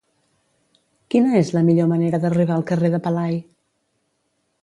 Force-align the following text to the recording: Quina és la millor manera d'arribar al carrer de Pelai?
Quina 1.15 1.33
és 1.41 1.51
la 1.57 1.63
millor 1.67 1.91
manera 1.91 2.21
d'arribar 2.25 2.57
al 2.57 2.65
carrer 2.71 2.91
de 2.97 3.03
Pelai? 3.09 3.39